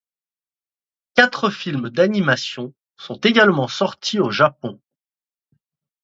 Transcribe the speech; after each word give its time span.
Quatre 1.13 1.51
films 1.51 1.91
d’animation 1.91 2.73
sont 2.97 3.17
également 3.19 3.67
sortis 3.67 4.17
au 4.19 4.31
Japon. 4.31 4.81